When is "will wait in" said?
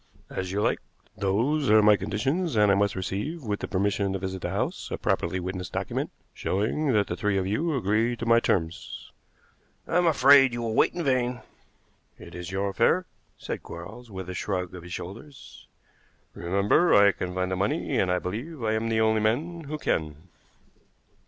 10.63-11.03